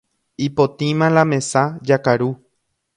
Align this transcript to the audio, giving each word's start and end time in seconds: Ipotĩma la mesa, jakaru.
Ipotĩma 0.45 1.11
la 1.19 1.27
mesa, 1.35 1.65
jakaru. 1.93 2.35